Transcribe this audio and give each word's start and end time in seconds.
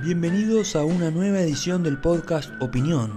Bienvenidos 0.00 0.76
a 0.76 0.84
una 0.84 1.10
nueva 1.10 1.40
edición 1.40 1.82
del 1.82 1.98
podcast 1.98 2.50
Opinión, 2.62 3.10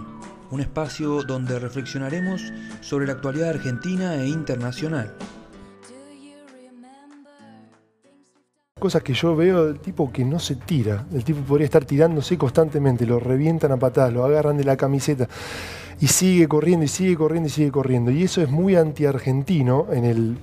un 0.49 0.61
espacio 0.61 1.21
donde 1.21 1.59
reflexionaremos 1.59 2.41
sobre 2.81 3.05
la 3.05 3.13
actualidad 3.13 3.49
argentina 3.49 4.15
e 4.15 4.27
internacional. 4.27 5.13
Cosas 8.79 9.03
que 9.03 9.13
yo 9.13 9.35
veo 9.35 9.67
del 9.67 9.79
tipo 9.79 10.11
que 10.11 10.25
no 10.25 10.39
se 10.39 10.55
tira, 10.55 11.05
el 11.13 11.23
tipo 11.23 11.41
podría 11.41 11.65
estar 11.65 11.85
tirándose 11.85 12.35
constantemente, 12.35 13.05
lo 13.05 13.19
revientan 13.19 13.71
a 13.73 13.77
patadas, 13.77 14.11
lo 14.11 14.25
agarran 14.25 14.57
de 14.57 14.63
la 14.63 14.75
camiseta 14.75 15.29
y 15.99 16.07
sigue 16.07 16.47
corriendo 16.47 16.85
y 16.85 16.87
sigue 16.89 17.15
corriendo 17.15 17.47
y 17.47 17.51
sigue 17.51 17.71
corriendo. 17.71 18.09
Y 18.09 18.23
eso 18.23 18.41
es 18.41 18.49
muy 18.49 18.75
anti-argentino 18.75 19.85
en 19.91 20.05
el... 20.05 20.37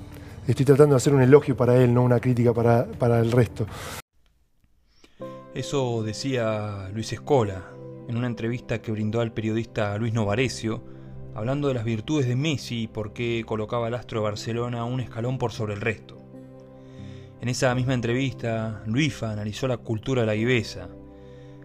Estoy 0.47 0.65
tratando 0.65 0.95
de 0.95 0.99
hacer 0.99 1.15
un 1.15 1.21
elogio 1.21 1.57
para 1.57 1.77
él, 1.77 1.93
no 1.93 2.03
una 2.03 2.21
crítica 2.21 2.55
para, 2.55 2.87
para 2.87 3.19
el 3.19 3.33
resto. 3.33 3.67
Eso 5.59 6.05
decía 6.05 6.89
Luis 6.95 7.13
Escola 7.13 7.73
en 8.09 8.17
una 8.17 8.29
entrevista 8.29 8.81
que 8.81 8.93
brindó 8.93 9.21
al 9.21 9.33
periodista 9.33 9.99
Luis 9.99 10.15
Novarecio, 10.15 10.85
hablando 11.35 11.67
de 11.67 11.75
las 11.75 11.85
virtudes 11.85 12.29
de 12.29 12.37
Messi 12.37 12.83
y 12.83 12.87
por 12.87 13.13
qué 13.13 13.43
colocaba 13.45 13.89
al 13.89 13.95
astro 13.95 14.21
de 14.21 14.25
Barcelona 14.27 14.85
un 14.85 15.01
escalón 15.01 15.37
por 15.37 15.51
sobre 15.51 15.75
el 15.75 15.81
resto. 15.81 16.17
En 17.41 17.49
esa 17.49 17.75
misma 17.75 17.95
entrevista, 17.95 18.85
Luifa 18.87 19.33
analizó 19.33 19.67
la 19.67 19.79
cultura 19.79 20.21
de 20.21 20.29
la 20.29 20.35
viveza, 20.35 20.91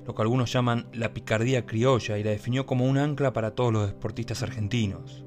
lo 0.03 0.15
que 0.15 0.21
algunos 0.23 0.51
llaman 0.51 0.87
la 0.91 1.13
picardía 1.13 1.67
criolla, 1.67 2.17
y 2.17 2.23
la 2.23 2.31
definió 2.31 2.65
como 2.65 2.85
un 2.85 2.97
ancla 2.97 3.31
para 3.31 3.53
todos 3.53 3.71
los 3.71 3.87
deportistas 3.89 4.41
argentinos. 4.41 5.23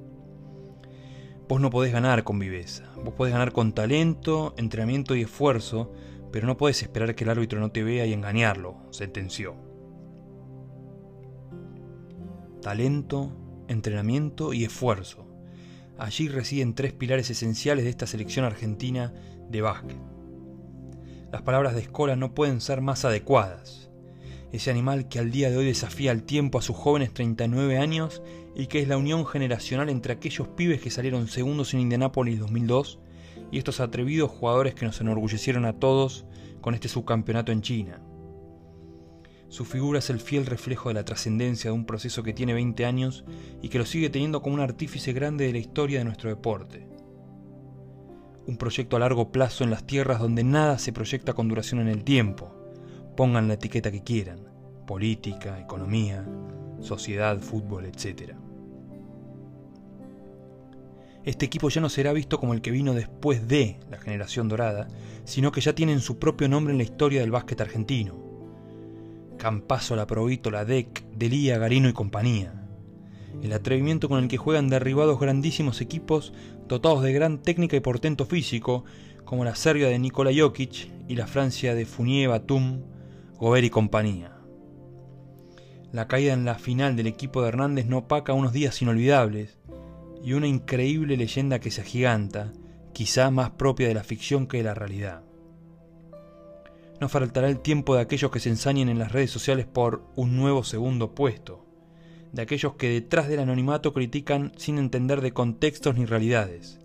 Vos 1.48 1.61
no 1.61 1.70
podés 1.70 1.92
ganar 1.92 2.25
con 2.25 2.41
viveza, 2.41 2.83
vos 2.97 3.14
podés 3.14 3.33
ganar 3.33 3.53
con 3.53 3.75
talento, 3.75 4.55
entrenamiento 4.56 5.14
y 5.14 5.20
esfuerzo, 5.20 5.92
pero 6.37 6.47
no 6.47 6.59
puedes 6.59 6.83
esperar 6.83 7.15
que 7.15 7.25
el 7.25 7.31
árbitro 7.31 7.61
no 7.61 7.70
te 7.70 7.83
vea 7.83 8.05
y 8.05 8.12
engañarlo, 8.12 8.77
sentenció. 8.91 9.55
Talento, 12.61 13.33
entrenamiento 13.69 14.53
y 14.53 14.65
esfuerzo. 14.65 15.27
Allí 15.97 16.28
residen 16.28 16.75
tres 16.75 16.93
pilares 16.93 17.31
esenciales 17.31 17.84
de 17.84 17.91
esta 17.91 18.06
selección 18.06 18.45
argentina 18.45 19.15
de 19.48 19.62
básquet. 19.62 19.97
Las 21.33 21.41
palabras 21.41 21.75
de 21.75 21.81
Escola 21.81 22.17
no 22.17 22.34
pueden 22.34 22.61
ser 22.61 22.83
más 22.83 23.06
adecuadas. 23.06 23.89
Ese 24.53 24.71
animal 24.71 25.09
que 25.09 25.21
al 25.21 25.31
día 25.31 25.48
de 25.48 25.56
hoy 25.56 25.65
desafía 25.65 26.11
al 26.11 26.25
tiempo 26.25 26.59
a 26.59 26.62
sus 26.62 26.77
jóvenes 26.77 27.15
39 27.15 27.78
años 27.78 28.21
y 28.55 28.67
que 28.67 28.83
es 28.83 28.89
la 28.89 28.98
unión 28.98 29.25
generacional 29.25 29.89
entre 29.89 30.12
aquellos 30.12 30.48
pibes 30.48 30.83
que 30.83 30.91
salieron 30.91 31.28
segundos 31.28 31.73
en 31.73 31.81
Indianápolis 31.81 32.39
2002 32.41 32.98
y 33.51 33.59
estos 33.59 33.81
atrevidos 33.81 34.31
jugadores 34.31 34.75
que 34.75 34.87
nos 34.87 35.01
enorgullecieron 35.01 35.65
a 35.65 35.75
todos 35.75 36.27
con 36.61 36.75
este 36.75 36.89
subcampeonato 36.89 37.53
en 37.53 37.62
China. 37.62 38.01
Su 39.48 39.65
figura 39.65 40.01
es 40.01 40.11
el 40.11 40.19
fiel 40.19 40.47
reflejo 40.47 40.89
de 40.89 40.95
la 40.95 41.05
trascendencia 41.05 41.70
de 41.70 41.77
un 41.77 41.87
proceso 41.87 42.23
que 42.23 42.33
tiene 42.33 42.53
20 42.53 42.84
años 42.84 43.25
y 43.62 43.69
que 43.69 43.78
lo 43.78 43.87
sigue 43.87 44.11
teniendo 44.11 44.43
como 44.43 44.55
un 44.55 44.61
artífice 44.61 45.12
grande 45.12 45.47
de 45.47 45.53
la 45.53 45.59
historia 45.59 45.98
de 45.98 46.05
nuestro 46.05 46.28
deporte. 46.31 46.89
Un 48.47 48.56
proyecto 48.56 48.97
a 48.97 49.01
largo 49.01 49.31
plazo 49.33 49.65
en 49.65 49.71
las 49.71 49.87
tierras 49.87 50.21
donde 50.21 50.45
nada 50.45 50.78
se 50.78 50.93
proyecta 50.93 51.33
con 51.33 51.48
duración 51.48 51.81
en 51.81 51.89
el 51.89 52.05
tiempo. 52.05 52.53
Pongan 53.17 53.48
la 53.48 53.55
etiqueta 53.55 53.91
que 53.91 54.03
quieran, 54.03 54.41
política, 54.87 55.61
economía, 55.61 56.27
sociedad, 56.81 57.41
fútbol, 57.41 57.87
etc 57.87 58.45
este 61.27 61.44
equipo 61.44 61.69
ya 61.69 61.80
no 61.80 61.88
será 61.88 62.12
visto 62.12 62.38
como 62.38 62.55
el 62.55 62.62
que 62.62 62.70
vino 62.70 62.94
después 62.94 63.48
de 63.48 63.80
la 63.91 63.98
generación 63.98 64.48
dorada, 64.48 64.86
sino 65.24 65.50
que 65.50 65.60
ya 65.60 65.74
tienen 65.74 66.00
su 66.00 66.20
propio 66.20 66.48
nombre 66.48 66.72
en 66.72 66.78
la 66.78 66.84
historia 66.84 67.20
del 67.20 67.32
básquet 67.32 67.60
argentino. 67.60 68.14
Campazo, 69.36 69.97
La 69.97 70.06
Provito, 70.06 70.53
La 70.53 70.65
DEC, 70.65 71.04
Delía, 71.10 71.59
Garino 71.59 71.88
y 71.88 71.92
compañía. 71.92 72.62
El 73.42 73.53
atrevimiento 73.53 74.09
con 74.09 74.22
el 74.22 74.28
que 74.28 74.36
juegan 74.36 74.69
derribados 74.69 75.19
grandísimos 75.19 75.81
equipos 75.81 76.32
dotados 76.69 77.03
de 77.03 77.12
gran 77.12 77.42
técnica 77.42 77.76
y 77.76 77.81
portento 77.81 78.25
físico, 78.25 78.84
como 79.25 79.44
la 79.44 79.56
Serbia 79.56 79.88
de 79.88 79.98
Nikola 79.98 80.31
Jokic 80.34 80.92
y 81.09 81.16
la 81.16 81.26
Francia 81.26 81.75
de 81.75 81.86
Fournier, 81.86 82.28
Batum, 82.28 82.82
Gobert 83.36 83.66
y 83.66 83.70
compañía. 83.70 84.32
La 85.91 86.06
caída 86.06 86.34
en 86.34 86.44
la 86.44 86.54
final 86.54 86.94
del 86.94 87.09
equipo 87.09 87.42
de 87.42 87.48
Hernández 87.48 87.86
no 87.86 87.98
opaca 87.98 88.32
unos 88.32 88.53
días 88.53 88.81
inolvidables, 88.81 89.59
y 90.26 90.32
una 90.32 90.48
increíble 90.48 91.16
leyenda 91.16 91.60
que 91.60 91.70
se 91.70 91.82
agiganta, 91.82 92.53
quizá 92.92 93.31
más 93.31 93.50
propia 93.50 93.87
de 93.87 93.94
la 93.94 94.03
ficción 94.03 94.48
que 94.48 94.56
de 94.56 94.64
la 94.64 94.75
realidad. 94.75 95.22
No 97.00 97.09
faltará 97.09 97.48
el 97.48 97.60
tiempo 97.60 97.94
de 97.94 98.00
aquellos 98.00 98.32
que 98.32 98.41
se 98.41 98.48
ensañen 98.48 98.88
en 98.88 98.98
las 98.98 99.12
redes 99.12 99.31
sociales 99.31 99.66
por 99.66 100.03
un 100.16 100.36
nuevo 100.36 100.65
segundo 100.65 101.15
puesto, 101.15 101.65
de 102.32 102.42
aquellos 102.42 102.75
que 102.75 102.88
detrás 102.88 103.28
del 103.28 103.38
anonimato 103.38 103.92
critican 103.92 104.50
sin 104.56 104.78
entender 104.78 105.20
de 105.20 105.31
contextos 105.31 105.94
ni 105.94 106.06
realidades. 106.06 106.81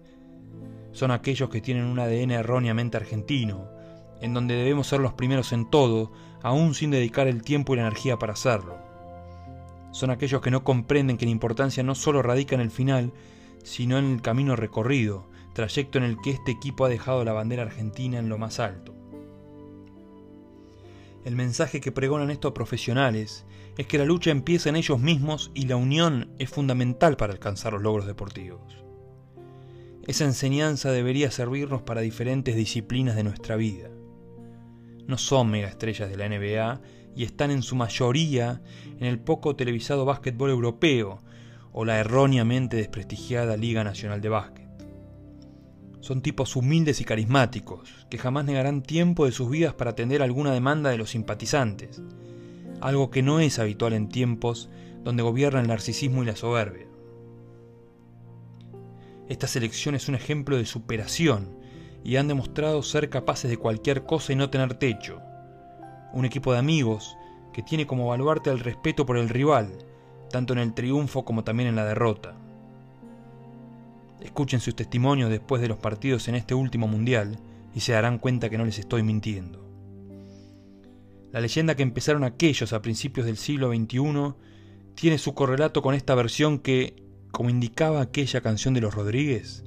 Son 0.92 1.10
aquellos 1.10 1.50
que 1.50 1.62
tienen 1.62 1.86
un 1.86 1.98
ADN 1.98 2.30
erróneamente 2.30 2.98
argentino, 2.98 3.72
en 4.22 4.36
donde 4.36 4.54
debemos 4.54 4.86
ser 4.86 5.00
los 5.00 5.14
primeros 5.14 5.52
en 5.52 5.68
todo, 5.68 6.12
aún 6.44 6.76
sin 6.76 6.92
dedicar 6.92 7.28
el 7.28 7.42
tiempo 7.42 7.74
y 7.74 7.78
la 7.78 7.88
energía 7.88 8.18
para 8.18 8.34
hacerlo 8.34 8.91
son 9.92 10.10
aquellos 10.10 10.42
que 10.42 10.52
no 10.52 10.64
comprenden 10.64 11.18
que 11.18 11.26
la 11.26 11.32
importancia 11.32 11.84
no 11.84 11.96
solo 11.96 12.22
radica 12.22 12.56
en 12.56 12.62
el 12.62 12.72
final, 12.72 13.14
sino 13.64 13.98
en 13.98 14.14
el 14.14 14.22
camino 14.22 14.56
recorrido, 14.56 15.28
trayecto 15.54 15.98
en 15.98 16.06
el 16.06 16.18
que 16.22 16.32
este 16.32 16.52
equipo 16.52 16.86
ha 16.86 16.90
dejado 16.90 17.24
la 17.24 17.34
bandera 17.34 17.64
argentina 17.64 18.20
en 18.20 18.30
lo 18.30 18.38
más 18.38 18.60
alto. 18.60 18.96
El 21.24 21.36
mensaje 21.36 21.82
que 21.82 21.92
pregonan 21.92 22.32
estos 22.32 22.54
profesionales 22.54 23.46
es 23.78 23.86
que 23.86 23.98
la 23.98 24.06
lucha 24.06 24.32
empieza 24.32 24.70
en 24.70 24.76
ellos 24.76 25.00
mismos 25.00 25.52
y 25.54 25.68
la 25.68 25.76
unión 25.76 26.32
es 26.40 26.50
fundamental 26.50 27.16
para 27.16 27.34
alcanzar 27.34 27.74
los 27.74 27.84
logros 27.84 28.08
deportivos. 28.08 28.62
Esa 30.08 30.26
enseñanza 30.26 30.92
debería 30.92 31.30
servirnos 31.30 31.84
para 31.84 32.02
diferentes 32.02 32.56
disciplinas 32.56 33.16
de 33.16 33.24
nuestra 33.24 33.56
vida. 33.56 33.90
No 35.06 35.18
son 35.18 35.52
megaestrellas 35.52 36.10
de 36.10 36.18
la 36.18 36.28
NBA 36.28 36.82
y 37.16 37.24
están 37.24 37.52
en 37.52 37.64
su 37.64 37.76
mayoría 37.76 38.62
en 39.00 39.08
el 39.08 39.20
poco 39.20 39.56
televisado 39.56 40.06
básquetbol 40.06 40.50
europeo 40.50 41.20
o 41.74 41.86
la 41.86 42.00
erróneamente 42.00 42.78
desprestigiada 42.78 43.58
Liga 43.58 43.84
Nacional 43.84 44.22
de 44.22 44.30
Básquet. 44.30 44.70
Son 46.00 46.22
tipos 46.22 46.56
humildes 46.56 47.00
y 47.00 47.06
carismáticos, 47.06 48.08
que 48.10 48.18
jamás 48.18 48.46
negarán 48.46 48.82
tiempo 48.82 49.26
de 49.26 49.32
sus 49.32 49.50
vidas 49.50 49.74
para 49.74 49.92
atender 49.92 50.22
alguna 50.22 50.52
demanda 50.52 50.90
de 50.90 50.98
los 50.98 51.12
simpatizantes, 51.12 52.02
algo 52.82 53.12
que 53.12 53.22
no 53.22 53.40
es 53.40 53.60
habitual 53.60 53.94
en 53.94 54.10
tiempos 54.10 54.70
donde 55.04 55.24
gobierna 55.24 55.62
el 55.62 55.68
narcisismo 55.68 56.24
y 56.24 56.26
la 56.26 56.36
soberbia. 56.36 56.88
Esta 59.30 59.48
selección 59.48 59.96
es 59.96 60.10
un 60.10 60.16
ejemplo 60.16 60.58
de 60.58 60.66
superación 60.66 61.56
y 62.04 62.16
han 62.16 62.28
demostrado 62.28 62.82
ser 62.84 63.10
capaces 63.10 63.50
de 63.50 63.58
cualquier 63.58 64.04
cosa 64.04 64.34
y 64.34 64.36
no 64.36 64.50
tener 64.50 64.74
techo, 64.74 65.22
un 66.14 66.26
equipo 66.26 66.54
de 66.54 66.60
amigos 66.60 67.18
que 67.54 67.64
tiene 67.64 67.88
como 67.88 68.08
baluarte 68.08 68.50
el 68.50 68.60
respeto 68.60 69.06
por 69.06 69.18
el 69.18 69.30
rival, 69.30 69.78
tanto 70.30 70.54
en 70.54 70.60
el 70.60 70.74
triunfo 70.74 71.26
como 71.26 71.44
también 71.44 71.70
en 71.70 71.76
la 71.76 71.86
derrota. 71.86 72.36
Escuchen 74.22 74.60
sus 74.60 74.76
testimonios 74.76 75.30
después 75.30 75.62
de 75.62 75.68
los 75.68 75.78
partidos 75.78 76.28
en 76.28 76.36
este 76.36 76.54
último 76.54 76.88
mundial 76.88 77.40
y 77.74 77.80
se 77.80 77.94
darán 77.94 78.20
cuenta 78.20 78.50
que 78.50 78.58
no 78.58 78.66
les 78.66 78.80
estoy 78.80 79.04
mintiendo. 79.04 79.68
La 81.32 81.40
leyenda 81.40 81.76
que 81.76 81.84
empezaron 81.84 82.24
aquellos 82.24 82.74
a 82.74 82.82
principios 82.82 83.26
del 83.26 83.38
siglo 83.38 83.70
XXI 83.70 84.34
tiene 84.96 85.18
su 85.18 85.34
correlato 85.34 85.82
con 85.82 85.96
esta 85.96 86.14
versión 86.14 86.60
que, 86.60 87.04
como 87.32 87.50
indicaba 87.50 88.02
aquella 88.02 88.42
canción 88.42 88.74
de 88.74 88.82
los 88.82 88.94
Rodríguez, 88.94 89.64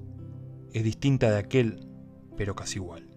es 0.73 0.85
distinta 0.85 1.31
de 1.31 1.38
aquel, 1.38 1.88
pero 2.37 2.55
casi 2.55 2.79
igual. 2.79 3.13